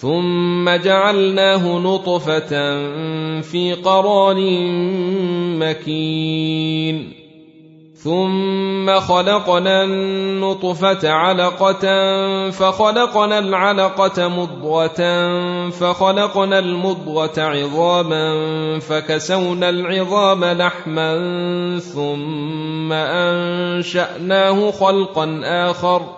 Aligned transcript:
ثم 0.00 0.70
جعلناه 0.70 1.78
نطفة 1.78 2.48
في 3.40 3.76
قرار 3.84 4.36
مكين. 5.58 7.12
ثم 7.94 9.00
خلقنا 9.00 9.84
النطفة 9.84 11.10
علقة 11.10 11.84
فخلقنا 12.50 13.38
العلقة 13.38 14.28
مضغة 14.28 15.00
فخلقنا 15.70 16.58
المضغة 16.58 17.40
عظاما 17.42 18.32
فكسونا 18.78 19.68
العظام 19.68 20.44
لحما 20.44 21.18
ثم 21.78 22.92
أنشأناه 22.92 24.70
خلقا 24.70 25.40
آخر. 25.44 26.17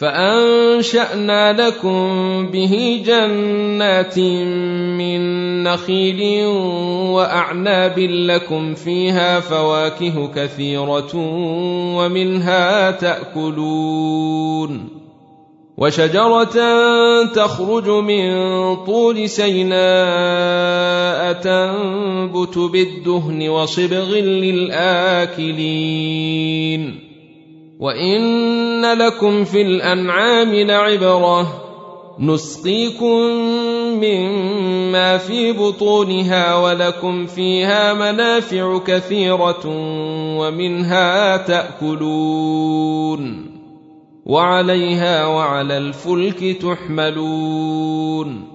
فأنشأنا 0.00 1.52
لكم 1.52 2.46
به 2.46 3.02
جنات 3.06 4.18
من 4.98 5.20
نخيل 5.62 6.46
وأعناب 7.12 7.98
لكم 7.98 8.74
فيها 8.74 9.40
فواكه 9.40 10.32
كثيرة 10.34 11.10
ومنها 11.96 12.90
تأكلون 12.90 14.88
وشجرة 15.76 16.56
تخرج 17.24 17.88
من 17.88 18.30
طول 18.76 19.28
سيناء 19.28 19.82
تنبت 21.32 22.58
بالدهن 22.58 23.48
وصبغ 23.48 24.14
للآكلين 24.14 25.50
وان 27.80 28.98
لكم 28.98 29.44
في 29.44 29.62
الانعام 29.62 30.54
لعبره 30.54 31.70
نسقيكم 32.18 33.20
مما 33.96 35.18
في 35.18 35.52
بطونها 35.52 36.56
ولكم 36.56 37.26
فيها 37.26 37.94
منافع 37.94 38.78
كثيره 38.78 39.62
ومنها 40.38 41.36
تاكلون 41.36 42.80
وعليها 44.26 45.26
وعلى 45.26 45.78
الفلك 45.78 46.56
تحملون 46.62 48.50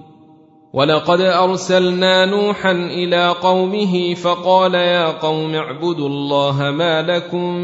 ولقد 0.72 1.20
ارسلنا 1.20 2.26
نوحا 2.26 2.72
إلى 2.72 3.28
قومه 3.28 4.14
فقال 4.14 4.74
يا 4.74 5.06
قوم 5.06 5.54
اعبدوا 5.54 6.08
الله 6.08 6.70
ما 6.70 7.02
لكم 7.02 7.56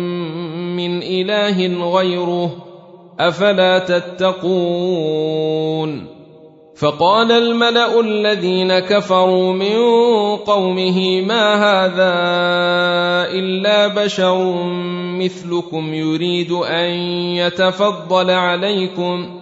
من 0.76 1.02
إله 1.02 1.90
غيره 1.90 2.50
أفلا 3.20 3.78
تتقون؟ 3.78 5.42
فقال 6.76 7.32
الملأ 7.32 8.00
الذين 8.00 8.78
كفروا 8.78 9.52
من 9.52 9.76
قومه 10.36 11.20
ما 11.20 11.54
هذا 11.54 12.12
إلا 13.38 13.88
بشر 13.88 14.64
مثلكم 15.18 15.94
يريد 15.94 16.52
أن 16.52 16.90
يتفضل 17.36 18.30
عليكم؟ 18.30 19.41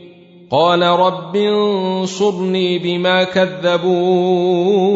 قال 0.51 0.81
رب 0.81 1.35
انصرني 1.35 2.79
بما 2.79 3.23
كذبون. 3.23 4.91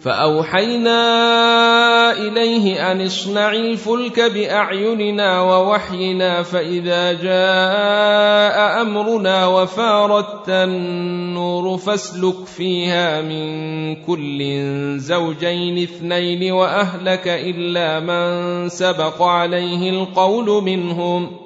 فأوحينا 0.00 1.02
إليه 2.12 2.92
أن 2.92 3.00
اصنع 3.00 3.52
الفلك 3.52 4.20
بأعيننا 4.20 5.40
ووحينا 5.40 6.42
فإذا 6.42 7.12
جاء 7.12 8.82
أمرنا 8.82 9.46
وفارت 9.46 10.48
النور 10.48 11.78
فاسلك 11.78 12.46
فيها 12.46 13.22
من 13.22 13.46
كل 14.04 14.40
زوجين 14.98 15.82
اثنين 15.82 16.52
وأهلك 16.52 17.28
إلا 17.28 18.00
من 18.00 18.68
سبق 18.68 19.22
عليه 19.22 19.90
القول 19.90 20.62
منهم. 20.62 21.45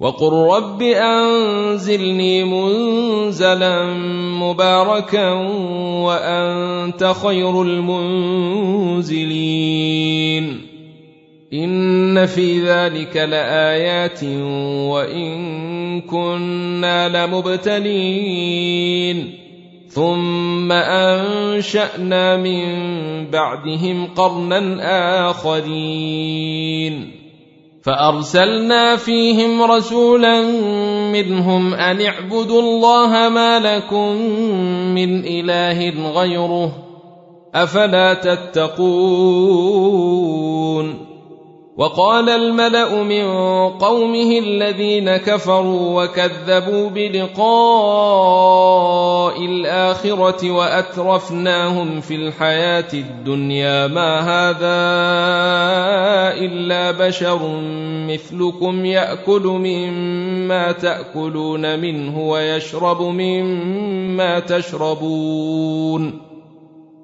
وقل 0.00 0.32
رب 0.32 0.82
أنزلني 0.82 2.44
منزلا 2.44 3.84
مباركا 4.40 5.30
وأنت 6.00 7.12
خير 7.22 7.62
المنزلين. 7.62 9.16
إن 11.52 12.26
في 12.26 12.60
ذلك 12.60 13.16
لآيات 13.16 14.24
وإن 14.88 16.00
كنا 16.00 17.26
لمبتلين. 17.26 19.34
ثم 19.88 20.72
أنشأنا 20.72 22.36
من 22.36 22.64
بعدهم 23.30 24.06
قرنا 24.16 25.30
آخرين. 25.30 27.19
فأرسلنا 27.82 28.96
فيهم 28.96 29.62
رسولا 29.62 30.42
منهم 31.12 31.74
أن 31.74 32.00
اعبدوا 32.00 32.62
الله 32.62 33.28
ما 33.28 33.58
لكم 33.58 34.16
من 34.94 35.24
إله 35.24 36.10
غيره 36.20 36.72
أفلا 37.54 38.14
تتقون 38.14 39.60
وقال 41.80 42.28
الملأ 42.28 43.02
من 43.02 43.24
قومه 43.68 44.38
الذين 44.38 45.16
كفروا 45.16 46.04
وكذبوا 46.04 46.90
بلقاء 46.90 47.40
الآخرة 49.44 50.50
وأترفناهم 50.50 52.00
في 52.00 52.14
الحياة 52.14 52.88
الدنيا 52.94 53.86
ما 53.86 54.20
هذا 54.20 54.80
إلا 56.44 56.90
بشر 56.90 57.60
مثلكم 58.08 58.84
يأكل 58.84 59.42
مما 59.42 60.72
تأكلون 60.72 61.78
منه 61.78 62.18
ويشرب 62.18 63.02
مما 63.02 64.40
تشربون 64.40 66.29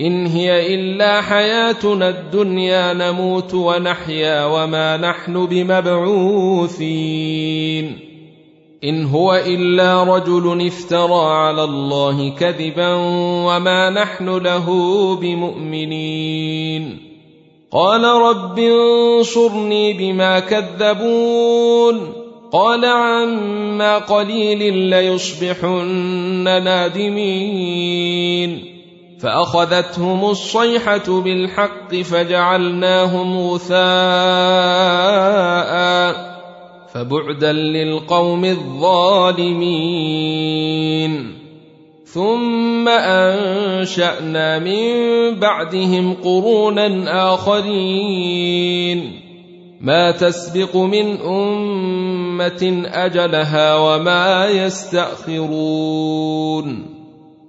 إن 0.00 0.26
هي 0.26 0.74
إلا 0.74 1.22
حياتنا 1.22 2.08
الدنيا 2.08 2.92
نموت 2.92 3.54
ونحيا 3.54 4.44
وما 4.44 4.96
نحن 4.96 5.46
بمبعوثين. 5.46 7.98
إن 8.84 9.04
هو 9.04 9.42
إلا 9.46 10.04
رجل 10.04 10.66
افترى 10.66 11.26
على 11.26 11.64
الله 11.64 12.28
كذبا 12.28 12.94
وما 13.46 13.90
نحن 13.90 14.36
له 14.36 14.66
بمؤمنين. 15.16 16.98
قال 17.72 18.04
رب 18.04 18.58
انصرني 18.58 19.92
بما 19.92 20.38
كذبون. 20.38 22.12
قال 22.52 22.84
عما 22.84 23.98
قليل 23.98 24.74
ليصبحن 24.74 26.44
نادمين. 26.44 28.75
فأخذتهم 29.20 30.24
الصيحة 30.24 31.20
بالحق 31.20 31.94
فجعلناهم 31.94 33.38
غثاء 33.38 33.76
فبعدا 36.94 37.52
للقوم 37.52 38.44
الظالمين. 38.44 39.46
ثم 42.04 42.88
أنشأنا 42.88 44.58
من 44.58 44.94
بعدهم 45.40 46.14
قرونا 46.24 47.34
آخرين. 47.34 49.20
ما 49.80 50.10
تسبق 50.10 50.76
من 50.76 51.20
أمة 51.20 52.82
أجلها 52.86 53.76
وما 53.76 54.46
يستأخرون. 54.46 55.36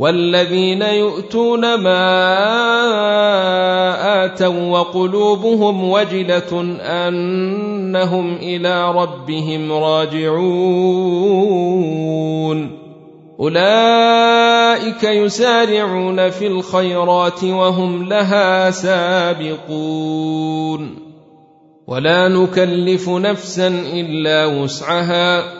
والذين 0.00 0.82
يؤتون 0.82 1.74
ما 1.74 2.24
آتوا 4.24 4.78
وقلوبهم 4.78 5.90
وجلة 5.90 6.78
أنهم 6.80 8.36
إلى 8.36 8.92
ربهم 8.92 9.72
راجعون. 9.72 10.40
أولئك 13.40 15.04
يسارعون 15.04 16.30
في 16.30 16.46
الخيرات 16.46 17.44
وهم 17.44 18.08
لها 18.08 18.70
سابقون. 18.70 20.30
ولا 21.86 22.28
نكلف 22.28 23.08
نفسا 23.08 23.68
إلا 23.68 24.46
وسعها. 24.46 25.59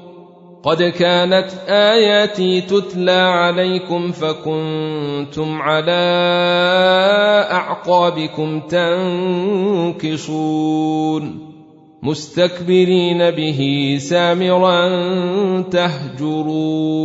قد 0.63 0.83
كانت 0.83 1.49
آياتي 1.67 2.61
تتلى 2.61 3.11
عليكم 3.11 4.11
فكنتم 4.11 5.61
على 5.61 6.01
أعقابكم 7.51 8.59
تنكصون 9.99 11.51
مستكبرين 12.03 13.31
به 13.31 13.95
سامرا 13.99 14.81
تهجرون 15.61 17.01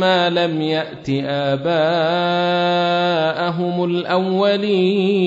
ما 0.00 0.30
لم 0.30 0.62
يأت 0.62 1.10
آباءهم 1.24 1.84
الأولين 3.84 5.26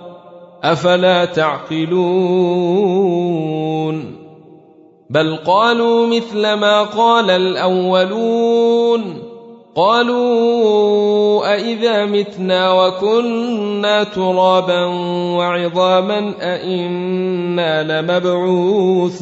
أفلا 0.63 1.25
تعقلون 1.25 2.71
بل 5.09 5.35
قالوا 5.35 6.07
مثل 6.07 6.53
ما 6.53 6.83
قال 6.83 7.29
الأولون 7.29 9.23
قالوا 9.75 11.53
أإذا 11.53 12.05
متنا 12.05 12.71
وكنا 12.73 14.03
ترابا 14.03 14.85
وعظاما 15.37 16.33
أإنا 16.41 18.01
لمبعوثون 18.01 19.21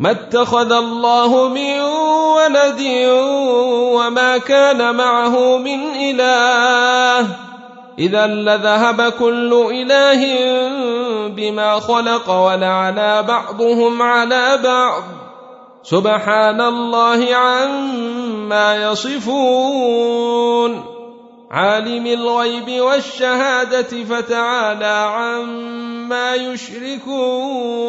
ما 0.00 0.10
اتخذ 0.10 0.72
الله 0.72 1.48
من 1.48 1.80
ولد 1.80 2.80
وما 3.94 4.38
كان 4.38 4.94
معه 4.94 5.56
من 5.56 5.96
إله. 5.96 7.26
إذا 7.98 8.26
لذهب 8.26 9.12
كل 9.18 9.66
إله 9.70 10.22
بما 11.28 11.80
خلق 11.80 12.30
ولعلى 12.30 13.22
بعضهم 13.22 14.02
على 14.02 14.60
بعض. 14.64 15.02
سبحان 15.82 16.60
الله 16.60 17.34
عما 17.34 18.76
يصفون. 18.76 20.84
عالم 21.50 22.06
الغيب 22.06 22.80
والشهادة 22.80 24.04
فتعالى 24.04 24.86
عما 24.86 26.34
يشركون. 26.34 27.88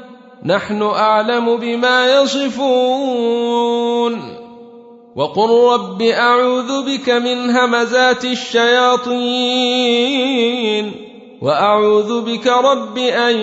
نحن 0.45 0.81
أعلم 0.81 1.57
بما 1.57 2.21
يصفون. 2.21 3.61
وقل 5.15 5.73
رب 5.73 6.01
أعوذ 6.01 6.85
بك 6.85 7.09
من 7.09 7.49
همزات 7.49 8.25
الشياطين 8.25 9.11
وأعوذ 11.41 12.21
بك 12.21 12.47
رب 12.47 12.97
أن 12.97 13.35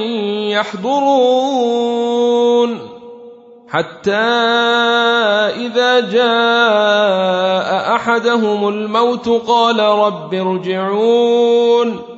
يحضرون. 0.50 1.88
حتى 3.69 4.12
إذا 5.67 6.00
جاء 6.00 7.95
أحدهم 7.95 8.69
الموت 8.69 9.28
قال 9.28 9.81
رب 9.81 10.35
ارجعون. 10.35 12.17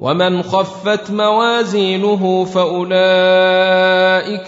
ومن 0.00 0.42
خفت 0.42 1.10
موازينه 1.10 2.44
فأولئك 2.44 2.90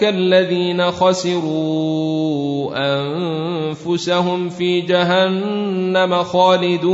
الذين 0.03 0.91
خسروا 0.91 2.71
أنفسهم 2.75 4.49
في 4.49 4.81
جهنم 4.81 6.23
خالدون. 6.23 6.89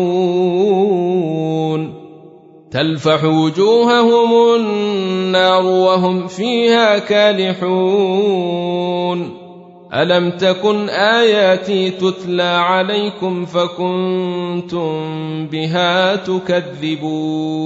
تلفح 2.72 3.24
وجوههم 3.24 4.56
النار 4.56 5.65
وهم 5.65 6.28
فيها 6.28 7.00
كالحون. 7.00 8.65
ألم 9.94 10.30
تكن 10.32 10.89
آياتي 10.89 11.89
تتلى 11.89 12.44
عليكم 12.44 13.46
فكنتم 13.46 14.88
بها 15.48 16.15
تكذبون. 16.15 17.65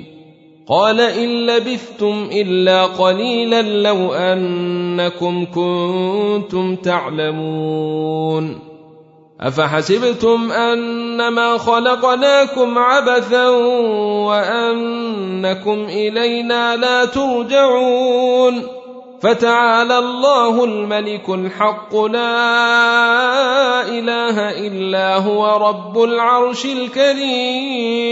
قال 0.71 1.01
إن 1.01 1.29
لبثتم 1.45 2.29
إلا 2.31 2.85
قليلا 2.85 3.61
لو 3.61 4.13
أنكم 4.13 5.45
كنتم 5.45 6.75
تعلمون 6.75 8.59
أفحسبتم 9.41 10.51
أنما 10.51 11.57
خلقناكم 11.57 12.77
عبثا 12.77 13.49
وأنكم 14.27 15.85
إلينا 15.89 16.75
لا 16.75 17.05
ترجعون 17.05 18.67
فتعالى 19.21 19.97
الله 19.97 20.63
الملك 20.63 21.29
الحق 21.29 21.95
لا 21.95 22.41
إله 23.81 24.67
إلا 24.67 25.17
هو 25.17 25.67
رب 25.69 26.03
العرش 26.03 26.65
الكريم 26.65 28.11